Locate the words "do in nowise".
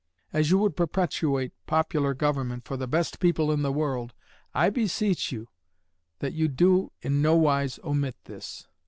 6.47-7.77